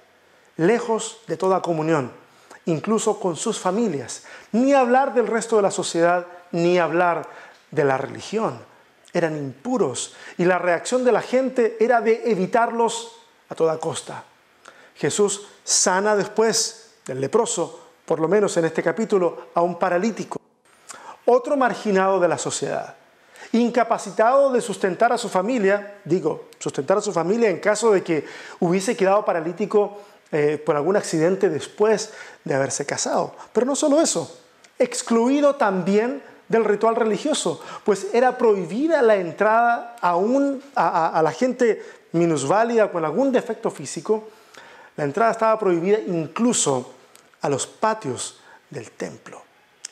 lejos 0.55 1.21
de 1.25 1.35
toda 1.35 1.63
comunión, 1.63 2.11
incluso 2.65 3.19
con 3.19 3.35
sus 3.35 3.57
familias. 3.57 4.25
Ni 4.51 4.71
hablar 4.75 5.15
del 5.15 5.25
resto 5.25 5.55
de 5.55 5.63
la 5.63 5.71
sociedad, 5.71 6.27
ni 6.51 6.77
hablar 6.77 7.27
de 7.71 7.85
la 7.85 7.97
religión 7.97 8.69
eran 9.13 9.37
impuros 9.37 10.13
y 10.37 10.45
la 10.45 10.57
reacción 10.57 11.03
de 11.03 11.11
la 11.11 11.21
gente 11.21 11.77
era 11.79 12.01
de 12.01 12.31
evitarlos 12.31 13.11
a 13.49 13.55
toda 13.55 13.77
costa. 13.77 14.23
Jesús 14.95 15.47
sana 15.63 16.15
después 16.15 16.91
del 17.05 17.19
leproso, 17.19 17.87
por 18.05 18.19
lo 18.19 18.27
menos 18.27 18.55
en 18.57 18.65
este 18.65 18.83
capítulo, 18.83 19.47
a 19.53 19.61
un 19.61 19.77
paralítico, 19.77 20.39
otro 21.25 21.57
marginado 21.57 22.19
de 22.19 22.27
la 22.27 22.37
sociedad, 22.37 22.95
incapacitado 23.53 24.51
de 24.51 24.61
sustentar 24.61 25.11
a 25.11 25.17
su 25.17 25.29
familia, 25.29 25.99
digo, 26.05 26.49
sustentar 26.59 26.97
a 26.97 27.01
su 27.01 27.11
familia 27.11 27.49
en 27.49 27.59
caso 27.59 27.91
de 27.91 28.03
que 28.03 28.25
hubiese 28.59 28.95
quedado 28.95 29.25
paralítico 29.25 29.99
eh, 30.31 30.61
por 30.63 30.75
algún 30.75 30.95
accidente 30.95 31.49
después 31.49 32.13
de 32.43 32.53
haberse 32.53 32.85
casado. 32.85 33.35
Pero 33.51 33.65
no 33.65 33.75
solo 33.75 33.99
eso, 33.99 34.39
excluido 34.79 35.55
también 35.55 36.23
del 36.51 36.65
ritual 36.65 36.95
religioso, 36.95 37.61
pues 37.85 38.07
era 38.13 38.37
prohibida 38.37 39.01
la 39.01 39.15
entrada 39.15 39.95
a, 40.01 41.17
a, 41.17 41.21
la 41.21 41.31
gente 41.31 41.81
minusválida 42.11 42.91
con 42.91 43.05
algún 43.05 43.31
defecto 43.31 43.71
físico, 43.71 44.27
la 44.97 45.05
entrada 45.05 45.31
estaba 45.31 45.57
prohibida 45.57 45.99
incluso 45.99 46.93
a 47.41 47.49
los 47.49 47.65
patios 47.65 48.41
del 48.69 48.91
templo. 48.91 49.41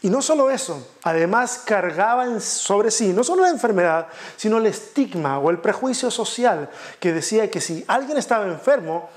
Y 0.01 0.09
no 0.09 0.21
solo 0.21 0.49
eso, 0.49 0.95
además 1.03 1.61
cargaban 1.65 2.39
sobre 2.39 2.91
sí 2.91 3.11
no 3.11 3.23
solo 3.23 3.43
la 3.43 3.49
enfermedad, 3.49 4.07
sino 4.37 4.57
el 4.57 4.65
estigma 4.65 5.39
o 5.39 5.49
el 5.49 5.59
prejuicio 5.59 6.11
social 6.11 6.69
que 6.99 7.13
decía 7.13 7.49
que 7.49 7.61
si 7.61 7.83
alguien 7.87 8.17
estaba 8.17 8.45
enfermo 8.47 9.09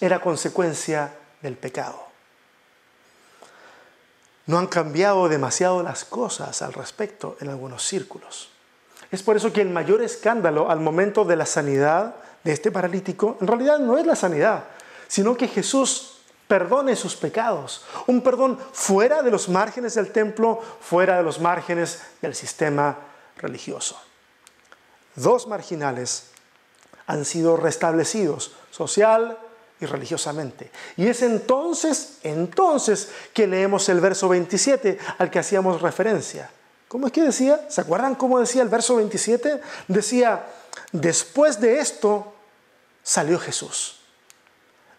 era 0.00 0.20
consecuencia 0.20 1.12
del 1.40 1.56
pecado. 1.56 2.13
No 4.46 4.58
han 4.58 4.66
cambiado 4.66 5.28
demasiado 5.28 5.82
las 5.82 6.04
cosas 6.04 6.60
al 6.62 6.72
respecto 6.72 7.36
en 7.40 7.48
algunos 7.48 7.82
círculos. 7.82 8.50
Es 9.10 9.22
por 9.22 9.36
eso 9.36 9.52
que 9.52 9.62
el 9.62 9.70
mayor 9.70 10.02
escándalo 10.02 10.70
al 10.70 10.80
momento 10.80 11.24
de 11.24 11.36
la 11.36 11.46
sanidad 11.46 12.16
de 12.42 12.52
este 12.52 12.70
paralítico 12.70 13.38
en 13.40 13.46
realidad 13.46 13.78
no 13.78 13.96
es 13.96 14.06
la 14.06 14.16
sanidad, 14.16 14.64
sino 15.08 15.36
que 15.36 15.48
Jesús 15.48 16.18
perdone 16.48 16.94
sus 16.96 17.16
pecados. 17.16 17.84
Un 18.06 18.22
perdón 18.22 18.58
fuera 18.72 19.22
de 19.22 19.30
los 19.30 19.48
márgenes 19.48 19.94
del 19.94 20.12
templo, 20.12 20.60
fuera 20.80 21.16
de 21.16 21.22
los 21.22 21.40
márgenes 21.40 22.02
del 22.20 22.34
sistema 22.34 22.98
religioso. 23.38 24.00
Dos 25.14 25.46
marginales 25.46 26.30
han 27.06 27.24
sido 27.24 27.56
restablecidos 27.56 28.52
social 28.70 29.38
y 29.80 29.86
religiosamente. 29.86 30.70
Y 30.96 31.06
es 31.08 31.22
entonces, 31.22 32.18
entonces 32.22 33.10
que 33.32 33.46
leemos 33.46 33.88
el 33.88 34.00
verso 34.00 34.28
27 34.28 34.98
al 35.18 35.30
que 35.30 35.38
hacíamos 35.38 35.82
referencia. 35.82 36.50
¿Cómo 36.88 37.06
es 37.06 37.12
que 37.12 37.22
decía? 37.22 37.66
¿Se 37.68 37.80
acuerdan 37.80 38.14
cómo 38.14 38.38
decía 38.38 38.62
el 38.62 38.68
verso 38.68 38.96
27? 38.96 39.60
Decía, 39.88 40.46
después 40.92 41.60
de 41.60 41.80
esto 41.80 42.32
salió 43.02 43.38
Jesús. 43.38 44.00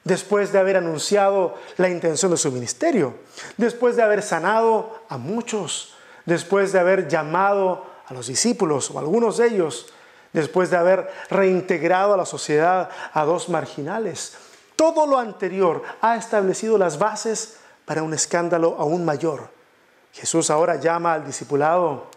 Después 0.03 0.51
de 0.51 0.59
haber 0.59 0.77
anunciado 0.77 1.55
la 1.77 1.89
intención 1.89 2.31
de 2.31 2.37
su 2.37 2.51
ministerio, 2.51 3.15
después 3.57 3.95
de 3.95 4.03
haber 4.03 4.21
sanado 4.21 4.99
a 5.09 5.17
muchos, 5.17 5.95
después 6.25 6.71
de 6.73 6.79
haber 6.79 7.07
llamado 7.07 7.85
a 8.05 8.13
los 8.13 8.27
discípulos 8.27 8.91
o 8.91 8.99
algunos 8.99 9.37
de 9.37 9.47
ellos, 9.47 9.87
después 10.33 10.69
de 10.69 10.77
haber 10.77 11.09
reintegrado 11.29 12.13
a 12.13 12.17
la 12.17 12.25
sociedad 12.25 12.89
a 13.13 13.23
dos 13.23 13.49
marginales. 13.49 14.33
Todo 14.75 15.07
lo 15.07 15.17
anterior 15.17 15.83
ha 16.01 16.15
establecido 16.15 16.77
las 16.77 16.99
bases 16.99 17.57
para 17.85 18.03
un 18.03 18.13
escándalo 18.13 18.75
aún 18.79 19.05
mayor. 19.05 19.49
Jesús 20.11 20.49
ahora 20.49 20.75
llama 20.75 21.13
al 21.13 21.25
discipulado, 21.25 22.07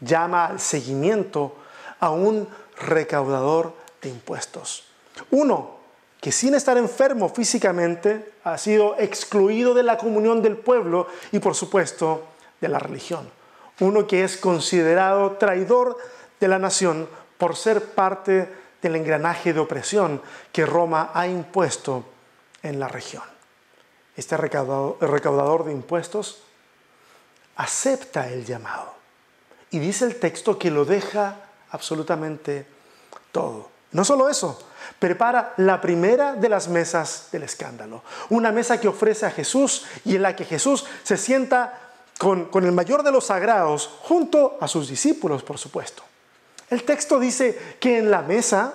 llama 0.00 0.46
al 0.46 0.60
seguimiento 0.60 1.54
a 2.00 2.10
un 2.10 2.48
recaudador 2.78 3.74
de 4.02 4.10
impuestos. 4.10 4.84
Uno 5.30 5.74
que 6.20 6.32
sin 6.32 6.54
estar 6.54 6.78
enfermo 6.78 7.28
físicamente 7.28 8.32
ha 8.44 8.56
sido 8.58 8.96
excluido 8.98 9.74
de 9.74 9.82
la 9.82 9.98
comunión 9.98 10.42
del 10.42 10.56
pueblo 10.56 11.06
y 11.32 11.38
por 11.38 11.54
supuesto 11.54 12.22
de 12.60 12.68
la 12.68 12.78
religión. 12.78 13.28
Uno 13.80 14.06
que 14.06 14.24
es 14.24 14.36
considerado 14.36 15.32
traidor 15.32 15.98
de 16.40 16.48
la 16.48 16.58
nación 16.58 17.08
por 17.38 17.56
ser 17.56 17.84
parte 17.84 18.48
del 18.84 18.96
engranaje 18.96 19.54
de 19.54 19.60
opresión 19.60 20.20
que 20.52 20.66
Roma 20.66 21.10
ha 21.14 21.26
impuesto 21.26 22.04
en 22.62 22.78
la 22.78 22.86
región. 22.86 23.22
Este 24.14 24.36
recaudador, 24.36 25.64
de 25.64 25.72
impuestos 25.72 26.42
acepta 27.56 28.28
el 28.28 28.44
llamado 28.44 28.92
y 29.70 29.78
dice 29.78 30.04
el 30.04 30.20
texto 30.20 30.58
que 30.58 30.70
lo 30.70 30.84
deja 30.84 31.36
absolutamente 31.70 32.66
todo. 33.32 33.70
No 33.92 34.04
solo 34.04 34.28
eso, 34.28 34.62
prepara 34.98 35.54
la 35.56 35.80
primera 35.80 36.34
de 36.34 36.50
las 36.50 36.68
mesas 36.68 37.28
del 37.32 37.44
escándalo. 37.44 38.02
Una 38.28 38.52
mesa 38.52 38.78
que 38.78 38.88
ofrece 38.88 39.24
a 39.24 39.30
Jesús 39.30 39.86
y 40.04 40.16
en 40.16 40.22
la 40.22 40.36
que 40.36 40.44
Jesús 40.44 40.84
se 41.04 41.16
sienta 41.16 41.80
con, 42.18 42.46
con 42.46 42.66
el 42.66 42.72
mayor 42.72 43.02
de 43.02 43.12
los 43.12 43.26
sagrados 43.26 43.88
junto 44.02 44.58
a 44.60 44.68
sus 44.68 44.88
discípulos, 44.88 45.42
por 45.42 45.56
supuesto. 45.56 46.02
El 46.74 46.82
texto 46.82 47.20
dice 47.20 47.56
que 47.78 47.98
en 47.98 48.10
la 48.10 48.22
mesa, 48.22 48.72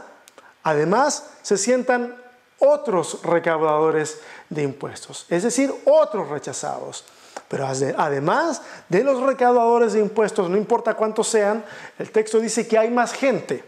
además, 0.64 1.32
se 1.42 1.58
sientan 1.58 2.16
otros 2.58 3.22
recaudadores 3.24 4.22
de 4.50 4.64
impuestos, 4.64 5.26
es 5.28 5.44
decir, 5.44 5.74
otros 5.84 6.30
rechazados. 6.30 7.04
Pero 7.50 7.68
además 7.68 8.62
de 8.88 9.04
los 9.04 9.22
recaudadores 9.22 9.92
de 9.92 10.00
impuestos, 10.00 10.50
no 10.50 10.56
importa 10.56 10.94
cuántos 10.94 11.28
sean, 11.28 11.66
el 11.98 12.10
texto 12.12 12.40
dice 12.40 12.70
que 12.70 12.78
hay 12.78 12.90
más 12.90 13.12
gente. 13.12 13.66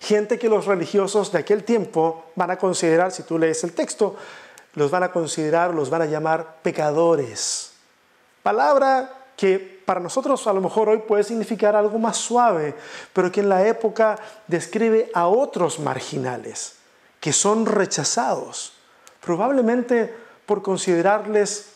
Gente 0.00 0.36
que 0.36 0.48
los 0.48 0.66
religiosos 0.66 1.30
de 1.30 1.38
aquel 1.38 1.62
tiempo 1.62 2.24
van 2.34 2.50
a 2.50 2.58
considerar, 2.58 3.12
si 3.12 3.22
tú 3.22 3.38
lees 3.38 3.62
el 3.62 3.72
texto, 3.72 4.16
los 4.74 4.90
van 4.90 5.04
a 5.04 5.12
considerar, 5.12 5.72
los 5.72 5.90
van 5.90 6.02
a 6.02 6.06
llamar 6.06 6.56
pecadores. 6.62 7.70
Palabra 8.42 9.12
que 9.36 9.77
para 9.88 10.00
nosotros 10.00 10.46
a 10.46 10.52
lo 10.52 10.60
mejor 10.60 10.90
hoy 10.90 10.98
puede 10.98 11.24
significar 11.24 11.74
algo 11.74 11.98
más 11.98 12.18
suave, 12.18 12.74
pero 13.14 13.32
que 13.32 13.40
en 13.40 13.48
la 13.48 13.66
época 13.66 14.18
describe 14.46 15.10
a 15.14 15.28
otros 15.28 15.78
marginales 15.78 16.74
que 17.18 17.32
son 17.32 17.64
rechazados, 17.64 18.74
probablemente 19.22 20.14
por 20.44 20.60
considerarles 20.60 21.70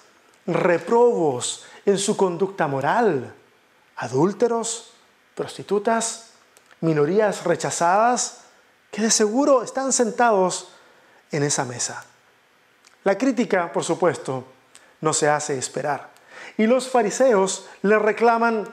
reprobos 0.46 1.64
en 1.86 1.96
su 1.96 2.14
conducta 2.14 2.66
moral, 2.66 3.32
adúlteros, 3.96 4.92
prostitutas, 5.34 6.32
minorías 6.82 7.44
rechazadas, 7.44 8.42
que 8.90 9.00
de 9.00 9.10
seguro 9.10 9.62
están 9.62 9.90
sentados 9.90 10.68
en 11.30 11.44
esa 11.44 11.64
mesa. 11.64 12.04
La 13.04 13.16
crítica, 13.16 13.72
por 13.72 13.84
supuesto, 13.84 14.44
no 15.00 15.14
se 15.14 15.30
hace 15.30 15.56
esperar. 15.56 16.11
Y 16.56 16.66
los 16.66 16.88
fariseos 16.88 17.66
le 17.82 17.98
reclaman 17.98 18.68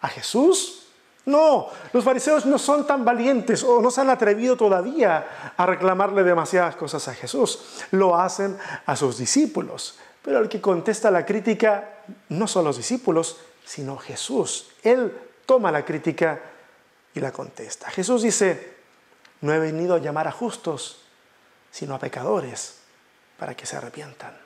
a 0.00 0.08
Jesús 0.08 0.80
no, 1.26 1.68
los 1.92 2.02
fariseos 2.02 2.46
no 2.46 2.58
son 2.58 2.86
tan 2.86 3.04
valientes 3.04 3.62
o 3.62 3.80
no 3.80 3.90
se 3.90 4.00
han 4.00 4.10
atrevido 4.10 4.56
todavía 4.56 5.52
a 5.56 5.66
reclamarle 5.66 6.24
demasiadas 6.24 6.76
cosas 6.76 7.06
a 7.08 7.14
Jesús. 7.14 7.84
Lo 7.90 8.18
hacen 8.18 8.58
a 8.86 8.96
sus 8.96 9.18
discípulos. 9.18 9.98
Pero 10.22 10.38
el 10.38 10.48
que 10.48 10.60
contesta 10.60 11.10
la 11.10 11.24
crítica 11.24 12.00
no 12.30 12.46
son 12.46 12.64
los 12.64 12.78
discípulos, 12.78 13.36
sino 13.64 13.96
Jesús. 13.96 14.70
Él 14.82 15.16
toma 15.46 15.70
la 15.70 15.84
crítica 15.84 16.40
y 17.14 17.20
la 17.20 17.32
contesta. 17.32 17.90
Jesús 17.90 18.22
dice, 18.22 18.76
no 19.42 19.52
he 19.52 19.58
venido 19.58 19.94
a 19.94 19.98
llamar 19.98 20.26
a 20.26 20.32
justos, 20.32 21.02
sino 21.70 21.94
a 21.94 21.98
pecadores, 21.98 22.80
para 23.38 23.54
que 23.54 23.66
se 23.66 23.76
arrepientan. 23.76 24.36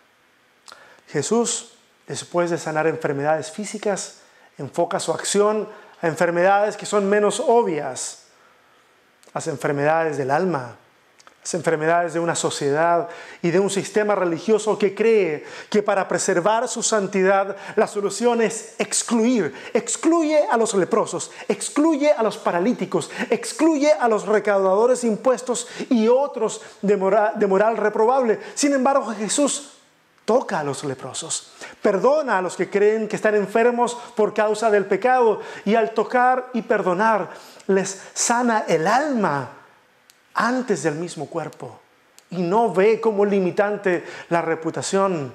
Jesús, 1.08 1.73
después 2.06 2.50
de 2.50 2.58
sanar 2.58 2.86
enfermedades 2.86 3.50
físicas, 3.50 4.20
enfoca 4.58 5.00
su 5.00 5.12
acción 5.12 5.68
enfermedades 6.02 6.76
que 6.76 6.86
son 6.86 7.08
menos 7.08 7.40
obvias, 7.40 8.24
las 9.32 9.46
enfermedades 9.48 10.16
del 10.16 10.30
alma, 10.30 10.76
las 11.42 11.54
enfermedades 11.54 12.14
de 12.14 12.20
una 12.20 12.34
sociedad 12.34 13.08
y 13.42 13.50
de 13.50 13.58
un 13.58 13.68
sistema 13.68 14.14
religioso 14.14 14.78
que 14.78 14.94
cree 14.94 15.44
que 15.68 15.82
para 15.82 16.06
preservar 16.08 16.68
su 16.68 16.82
santidad 16.82 17.56
la 17.76 17.86
solución 17.86 18.40
es 18.42 18.74
excluir, 18.78 19.54
excluye 19.74 20.46
a 20.50 20.56
los 20.56 20.74
leprosos, 20.74 21.30
excluye 21.48 22.12
a 22.12 22.22
los 22.22 22.38
paralíticos, 22.38 23.10
excluye 23.30 23.92
a 23.92 24.08
los 24.08 24.26
recaudadores 24.26 25.02
de 25.02 25.08
impuestos 25.08 25.68
y 25.90 26.08
otros 26.08 26.62
de 26.80 26.96
moral 26.96 27.76
reprobable. 27.76 28.38
Sin 28.54 28.72
embargo, 28.72 29.06
Jesús 29.14 29.73
toca 30.24 30.60
a 30.60 30.64
los 30.64 30.84
leprosos, 30.84 31.52
perdona 31.82 32.38
a 32.38 32.42
los 32.42 32.56
que 32.56 32.70
creen 32.70 33.08
que 33.08 33.16
están 33.16 33.34
enfermos 33.34 33.96
por 34.16 34.32
causa 34.32 34.70
del 34.70 34.86
pecado 34.86 35.40
y 35.64 35.74
al 35.74 35.90
tocar 35.90 36.50
y 36.54 36.62
perdonar 36.62 37.30
les 37.66 38.02
sana 38.14 38.64
el 38.68 38.86
alma 38.86 39.50
antes 40.34 40.82
del 40.82 40.94
mismo 40.94 41.26
cuerpo 41.26 41.80
y 42.30 42.42
no 42.42 42.72
ve 42.72 43.00
como 43.00 43.24
limitante 43.24 44.04
la 44.30 44.42
reputación 44.42 45.32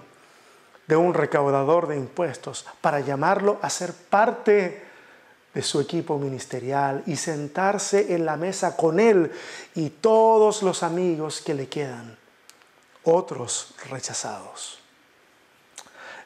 de 0.87 0.95
un 0.95 1.13
recaudador 1.13 1.87
de 1.87 1.95
impuestos 1.95 2.65
para 2.81 2.99
llamarlo 2.99 3.59
a 3.61 3.69
ser 3.69 3.93
parte 3.93 4.83
de 5.53 5.61
su 5.61 5.79
equipo 5.79 6.17
ministerial 6.17 7.03
y 7.05 7.15
sentarse 7.15 8.13
en 8.13 8.25
la 8.25 8.37
mesa 8.37 8.75
con 8.75 8.99
él 8.99 9.31
y 9.75 9.89
todos 9.89 10.63
los 10.63 10.83
amigos 10.83 11.41
que 11.41 11.53
le 11.53 11.67
quedan, 11.67 12.17
otros 13.03 13.73
rechazados. 13.89 14.78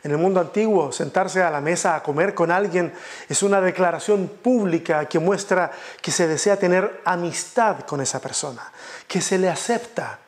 En 0.03 0.11
el 0.11 0.17
mundo 0.17 0.41
antiguo, 0.41 0.91
sentarse 0.91 1.41
a 1.41 1.49
la 1.49 1.61
mesa 1.61 1.95
a 1.95 2.03
comer 2.03 2.33
con 2.33 2.51
alguien 2.51 2.93
es 3.29 3.41
una 3.41 3.61
declaración 3.61 4.27
pública 4.27 5.05
que 5.05 5.17
muestra 5.17 5.71
que 6.01 6.11
se 6.11 6.27
desea 6.27 6.57
tener 6.57 7.01
amistad 7.05 7.81
con 7.81 8.01
esa 8.01 8.19
persona, 8.19 8.69
que 9.07 9.21
se 9.21 9.37
le 9.37 9.49
acepta, 9.49 10.19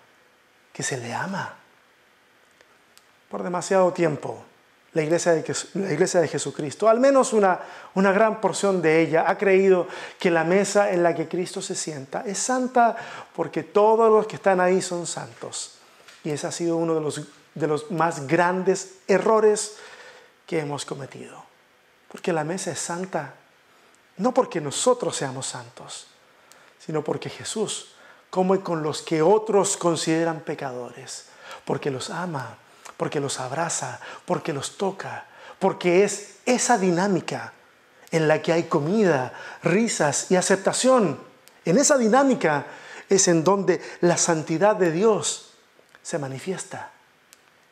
que 0.72 0.82
se 0.82 0.98
le 0.98 1.14
ama. 1.14 1.56
Por 3.30 3.44
demasiado 3.44 3.92
tiempo, 3.92 4.46
la 4.94 5.04
iglesia 5.04 5.34
de, 5.34 6.28
Jesucristo, 6.30 6.88
al 6.88 7.02
menos 7.02 7.34
una, 7.34 7.60
una 7.96 8.14
gran 8.14 8.40
porción 8.40 8.82
de 8.82 9.02
ella, 9.02 9.26
ha 9.28 9.38
creído 9.38 9.90
que 10.18 10.32
la 10.32 10.46
mesa 10.46 10.92
en 10.92 11.04
la 11.04 11.14
que 11.14 11.28
Cristo 11.28 11.62
se 11.62 11.76
sienta 11.76 12.24
es 12.26 12.38
santa 12.38 12.96
porque 13.36 13.64
todos 13.64 14.10
los 14.10 14.26
que 14.26 14.38
están 14.38 14.62
ahí 14.62 14.82
son 14.82 15.06
santos. 15.06 15.80
Y 16.24 16.30
ese 16.30 16.48
ha 16.48 16.52
sido 16.52 16.78
uno 16.78 16.96
de 16.96 17.02
los 17.02 17.20
de 17.56 17.68
los 17.68 17.90
más 17.90 18.28
grandes 18.28 18.96
errores 19.08 19.78
que 20.46 20.60
hemos 20.60 20.86
cometido. 20.86 21.44
Porque 22.10 22.32
la 22.32 22.44
mesa 22.44 22.72
es 22.72 22.80
santa, 22.80 23.34
no 24.18 24.34
porque 24.34 24.62
nosotros 24.62 25.16
seamos 25.16 25.48
santos, 25.48 26.08
sino 26.80 27.04
porque 27.04 27.30
Jesús 27.30 27.96
come 28.30 28.60
con 28.60 28.84
los 28.84 29.02
que 29.02 29.22
otros 29.22 29.78
consideran 29.78 30.42
pecadores, 30.42 31.26
porque 31.66 31.90
los 31.90 32.10
ama, 32.10 32.58
porque 32.98 33.20
los 33.20 33.40
abraza, 33.40 34.00
porque 34.26 34.54
los 34.54 34.78
toca, 34.78 35.26
porque 35.60 36.04
es 36.04 36.38
esa 36.46 36.78
dinámica 36.78 37.54
en 38.12 38.28
la 38.28 38.42
que 38.42 38.54
hay 38.54 38.64
comida, 38.64 39.34
risas 39.64 40.32
y 40.32 40.36
aceptación. 40.36 41.20
En 41.66 41.78
esa 41.78 41.98
dinámica 41.98 42.66
es 43.10 43.28
en 43.28 43.44
donde 43.44 43.82
la 44.02 44.18
santidad 44.18 44.76
de 44.76 44.92
Dios 44.92 45.52
se 46.02 46.20
manifiesta, 46.20 46.92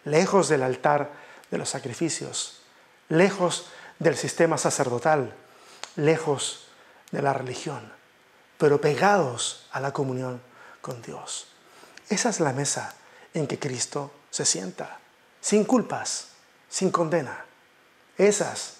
lejos 0.05 0.49
del 0.49 0.63
altar 0.63 1.11
de 1.51 1.57
los 1.57 1.69
sacrificios, 1.69 2.61
lejos 3.09 3.67
del 3.99 4.17
sistema 4.17 4.57
sacerdotal, 4.57 5.33
lejos 5.95 6.67
de 7.11 7.21
la 7.21 7.33
religión, 7.33 7.91
pero 8.57 8.81
pegados 8.81 9.67
a 9.71 9.79
la 9.79 9.93
comunión 9.93 10.41
con 10.81 11.01
Dios. 11.01 11.47
Esa 12.09 12.29
es 12.29 12.39
la 12.39 12.53
mesa 12.53 12.95
en 13.33 13.47
que 13.47 13.59
Cristo 13.59 14.11
se 14.29 14.45
sienta, 14.45 14.99
sin 15.41 15.63
culpas, 15.63 16.29
sin 16.69 16.91
condena. 16.91 17.45
Esas, 18.17 18.77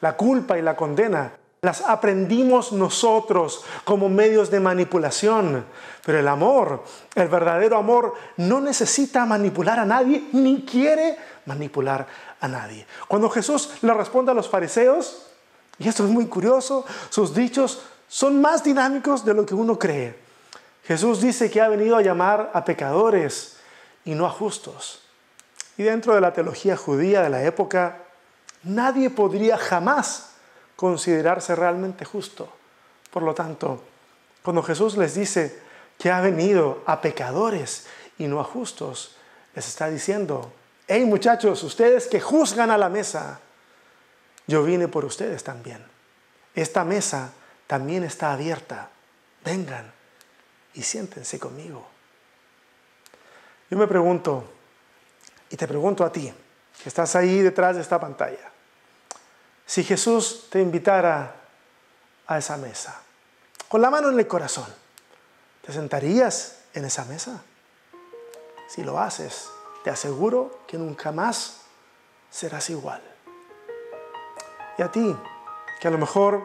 la 0.00 0.16
culpa 0.16 0.58
y 0.58 0.62
la 0.62 0.76
condena, 0.76 1.32
las 1.62 1.82
aprendimos 1.82 2.72
nosotros 2.72 3.64
como 3.84 4.08
medios 4.08 4.50
de 4.50 4.60
manipulación. 4.60 5.66
Pero 6.04 6.18
el 6.18 6.28
amor, 6.28 6.82
el 7.14 7.28
verdadero 7.28 7.76
amor, 7.76 8.14
no 8.38 8.60
necesita 8.60 9.26
manipular 9.26 9.78
a 9.78 9.84
nadie 9.84 10.28
ni 10.32 10.62
quiere 10.62 11.16
manipular 11.44 12.06
a 12.40 12.48
nadie. 12.48 12.86
Cuando 13.06 13.28
Jesús 13.28 13.70
le 13.82 13.92
responde 13.92 14.32
a 14.32 14.34
los 14.34 14.48
fariseos, 14.48 15.26
y 15.78 15.88
esto 15.88 16.04
es 16.04 16.10
muy 16.10 16.26
curioso, 16.26 16.86
sus 17.10 17.34
dichos 17.34 17.82
son 18.08 18.40
más 18.40 18.64
dinámicos 18.64 19.24
de 19.24 19.34
lo 19.34 19.44
que 19.44 19.54
uno 19.54 19.78
cree. 19.78 20.18
Jesús 20.84 21.20
dice 21.20 21.50
que 21.50 21.60
ha 21.60 21.68
venido 21.68 21.96
a 21.96 22.02
llamar 22.02 22.50
a 22.54 22.64
pecadores 22.64 23.58
y 24.04 24.14
no 24.14 24.26
a 24.26 24.30
justos. 24.30 25.02
Y 25.76 25.82
dentro 25.82 26.14
de 26.14 26.20
la 26.22 26.32
teología 26.32 26.76
judía 26.76 27.22
de 27.22 27.30
la 27.30 27.44
época, 27.44 27.98
nadie 28.62 29.10
podría 29.10 29.56
jamás 29.58 30.29
considerarse 30.80 31.54
realmente 31.54 32.06
justo. 32.06 32.50
Por 33.10 33.22
lo 33.22 33.34
tanto, 33.34 33.82
cuando 34.42 34.62
Jesús 34.62 34.96
les 34.96 35.14
dice 35.14 35.60
que 35.98 36.10
ha 36.10 36.22
venido 36.22 36.82
a 36.86 37.02
pecadores 37.02 37.86
y 38.16 38.26
no 38.26 38.40
a 38.40 38.44
justos, 38.44 39.14
les 39.54 39.68
está 39.68 39.90
diciendo, 39.90 40.50
hey 40.88 41.04
muchachos, 41.04 41.62
ustedes 41.64 42.06
que 42.06 42.18
juzgan 42.18 42.70
a 42.70 42.78
la 42.78 42.88
mesa, 42.88 43.40
yo 44.46 44.62
vine 44.62 44.88
por 44.88 45.04
ustedes 45.04 45.44
también. 45.44 45.84
Esta 46.54 46.82
mesa 46.82 47.32
también 47.66 48.02
está 48.02 48.32
abierta. 48.32 48.88
Vengan 49.44 49.92
y 50.72 50.80
siéntense 50.80 51.38
conmigo. 51.38 51.86
Yo 53.70 53.76
me 53.76 53.86
pregunto, 53.86 54.50
y 55.50 55.56
te 55.58 55.68
pregunto 55.68 56.06
a 56.06 56.10
ti, 56.10 56.32
que 56.82 56.88
estás 56.88 57.14
ahí 57.16 57.42
detrás 57.42 57.76
de 57.76 57.82
esta 57.82 58.00
pantalla, 58.00 58.49
si 59.70 59.84
Jesús 59.84 60.46
te 60.50 60.60
invitara 60.60 61.32
a 62.26 62.38
esa 62.38 62.56
mesa, 62.56 63.00
con 63.68 63.80
la 63.80 63.88
mano 63.88 64.10
en 64.10 64.18
el 64.18 64.26
corazón, 64.26 64.66
¿te 65.64 65.72
sentarías 65.72 66.62
en 66.74 66.86
esa 66.86 67.04
mesa? 67.04 67.40
Si 68.68 68.82
lo 68.82 68.98
haces, 68.98 69.48
te 69.84 69.90
aseguro 69.90 70.58
que 70.66 70.76
nunca 70.76 71.12
más 71.12 71.60
serás 72.32 72.68
igual. 72.70 73.00
Y 74.76 74.82
a 74.82 74.90
ti, 74.90 75.16
que 75.80 75.86
a 75.86 75.92
lo 75.92 75.98
mejor 75.98 76.42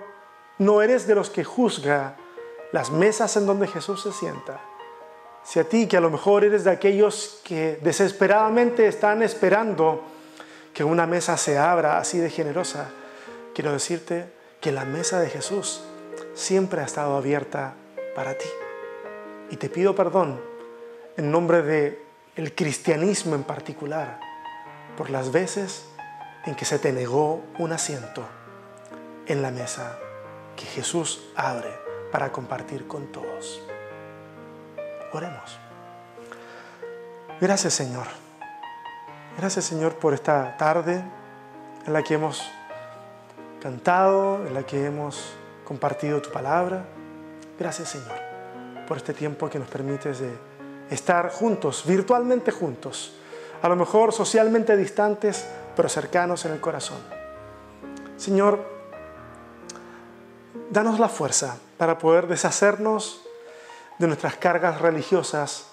no 0.60 0.84
eres 0.84 1.08
de 1.08 1.16
los 1.16 1.32
que 1.32 1.44
juzga 1.44 2.18
las 2.74 2.92
mesas 2.92 3.36
en 3.38 3.48
donde 3.48 3.66
Jesús 3.66 4.04
se 4.04 4.12
sienta, 4.12 4.62
si 5.44 5.60
a 5.60 5.68
ti 5.68 5.88
que 5.88 5.98
a 5.98 6.02
lo 6.02 6.12
mejor 6.12 6.44
eres 6.44 6.64
de 6.64 6.70
aquellos 6.70 7.40
que 7.44 7.80
desesperadamente 7.82 8.86
están 8.86 9.24
esperando 9.24 10.04
que 10.76 10.84
una 10.84 11.08
mesa 11.08 11.38
se 11.38 11.58
abra 11.58 11.98
así 11.98 12.20
de 12.20 12.30
generosa, 12.30 12.92
quiero 13.56 13.72
decirte 13.72 14.32
que 14.60 14.74
la 14.74 14.84
mesa 14.84 15.20
de 15.22 15.30
Jesús 15.30 15.82
siempre 16.34 16.82
ha 16.82 16.86
estado 16.86 17.16
abierta 17.16 17.74
para 18.14 18.38
ti. 18.38 18.50
Y 19.50 19.56
te 19.56 19.70
pido 19.70 19.96
perdón 19.96 20.42
en 21.18 21.32
nombre 21.32 21.62
de 21.62 22.04
el 22.36 22.54
cristianismo 22.54 23.34
en 23.34 23.44
particular 23.44 24.20
por 24.98 25.10
las 25.10 25.32
veces 25.32 25.86
en 26.46 26.56
que 26.56 26.66
se 26.66 26.80
te 26.80 26.92
negó 26.92 27.44
un 27.58 27.72
asiento 27.72 28.26
en 29.26 29.42
la 29.42 29.52
mesa 29.52 29.98
que 30.58 30.66
Jesús 30.66 31.26
abre 31.36 31.72
para 32.12 32.32
compartir 32.32 32.88
con 32.88 33.08
todos. 33.12 33.64
Oremos. 35.14 35.58
Gracias 37.40 37.74
Señor. 37.74 38.08
Gracias 39.38 39.64
Señor 39.64 39.96
por 39.96 40.14
esta 40.14 40.58
tarde 40.58 41.04
en 41.86 41.94
la 41.94 42.04
que 42.04 42.16
hemos 42.16 42.44
cantado, 43.66 44.46
en 44.46 44.54
la 44.54 44.62
que 44.62 44.86
hemos 44.86 45.34
compartido 45.68 46.22
tu 46.22 46.30
palabra. 46.30 46.86
Gracias 47.58 47.90
Señor 47.90 48.14
por 48.88 48.98
este 48.98 49.12
tiempo 49.12 49.50
que 49.50 49.58
nos 49.58 49.68
permites 49.68 50.20
de 50.20 50.30
estar 50.92 51.32
juntos, 51.32 51.84
virtualmente 51.84 52.52
juntos, 52.52 53.16
a 53.64 53.68
lo 53.68 53.76
mejor 53.76 54.14
socialmente 54.14 54.78
distantes, 54.78 55.48
pero 55.76 55.90
cercanos 55.90 56.46
en 56.46 56.52
el 56.52 56.62
corazón. 56.62 57.00
Señor, 58.18 58.64
danos 60.70 61.00
la 61.00 61.10
fuerza 61.10 61.58
para 61.80 61.98
poder 61.98 62.28
deshacernos 62.28 63.24
de 63.98 64.06
nuestras 64.06 64.36
cargas 64.36 64.80
religiosas 64.80 65.72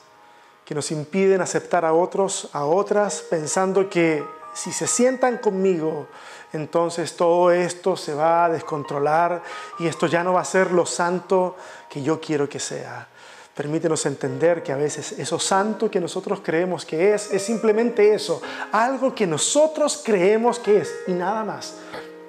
que 0.64 0.74
nos 0.74 0.90
impiden 0.92 1.42
aceptar 1.42 1.84
a 1.84 1.92
otros, 1.92 2.48
a 2.54 2.64
otras, 2.64 3.20
pensando 3.20 3.90
que 3.90 4.24
si 4.52 4.72
se 4.72 4.86
sientan 4.86 5.38
conmigo, 5.38 6.08
entonces 6.52 7.16
todo 7.16 7.50
esto 7.50 7.96
se 7.96 8.14
va 8.14 8.44
a 8.44 8.48
descontrolar 8.50 9.42
y 9.78 9.86
esto 9.86 10.06
ya 10.06 10.22
no 10.22 10.34
va 10.34 10.42
a 10.42 10.44
ser 10.44 10.72
lo 10.72 10.86
santo 10.86 11.56
que 11.88 12.02
yo 12.02 12.20
quiero 12.20 12.48
que 12.48 12.58
sea. 12.58 13.08
Permítenos 13.54 14.06
entender 14.06 14.62
que 14.62 14.72
a 14.72 14.76
veces 14.76 15.12
eso 15.12 15.38
santo 15.38 15.90
que 15.90 16.00
nosotros 16.00 16.40
creemos 16.42 16.84
que 16.84 17.14
es, 17.14 17.30
es 17.32 17.42
simplemente 17.42 18.14
eso, 18.14 18.40
algo 18.72 19.14
que 19.14 19.26
nosotros 19.26 20.02
creemos 20.04 20.58
que 20.58 20.78
es 20.78 20.94
y 21.06 21.12
nada 21.12 21.44
más. 21.44 21.74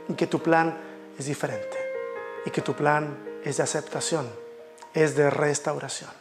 Y 0.09 0.13
que 0.13 0.27
tu 0.27 0.39
plan 0.39 0.77
es 1.17 1.25
diferente 1.25 1.77
y 2.45 2.49
que 2.49 2.61
tu 2.61 2.73
plan 2.73 3.17
es 3.45 3.57
de 3.57 3.63
aceptación 3.63 4.43
es 4.93 5.15
de 5.15 5.29
restauración. 5.29 6.11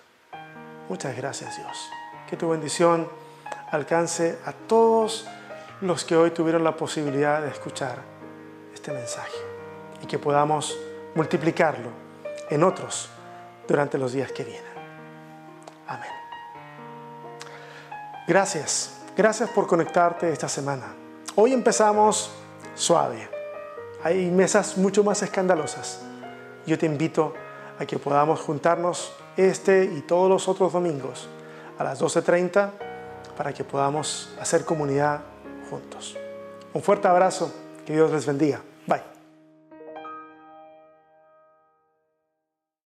Muchas 0.89 1.17
gracias 1.17 1.57
Dios. 1.57 1.91
Que 2.29 2.37
tu 2.37 2.49
bendición 2.49 3.09
alcance 3.71 4.39
a 4.45 4.53
todos 4.53 5.27
los 5.83 6.05
que 6.05 6.17
hoy 6.17 6.31
tuvieron 6.31 6.63
la 6.63 6.77
posibilidad 6.77 7.43
de 7.43 7.49
escuchar 7.49 7.99
este 8.73 8.93
mensaje 8.93 9.37
y 10.01 10.07
que 10.07 10.19
podamos 10.19 10.79
multiplicarlo 11.15 11.91
en 12.49 12.63
otros 12.63 13.11
durante 13.67 13.99
los 13.99 14.13
días 14.13 14.31
que 14.31 14.45
vienen. 14.45 14.73
Amén. 15.89 16.11
Gracias, 18.29 19.01
gracias 19.17 19.51
por 19.51 19.67
conectarte 19.67 20.33
esta 20.33 20.49
semana. 20.49 20.95
Hoy 21.35 21.53
empezamos 21.53 22.31
suave. 22.77 23.29
Hay 24.05 24.31
mesas 24.31 24.79
mucho 24.79 25.03
más 25.03 25.23
escandalosas. 25.23 26.01
Yo 26.65 26.79
te 26.79 26.87
invito 26.87 27.35
a 27.79 27.87
que 27.87 27.99
podamos 27.99 28.41
juntarnos 28.41 29.13
este 29.37 29.85
y 29.85 30.03
todos 30.03 30.29
los 30.29 30.47
otros 30.47 30.73
domingos 30.73 31.29
a 31.77 31.83
las 31.83 32.01
12.30 32.01 32.71
para 33.37 33.53
que 33.53 33.65
podamos 33.65 34.33
hacer 34.39 34.65
comunidad 34.65 35.32
Un 36.75 36.83
fuerte 36.83 37.09
abrazo, 37.09 37.53
que 37.87 37.93
Dios 37.93 38.11
les 38.11 38.27
bendiga. 38.27 38.63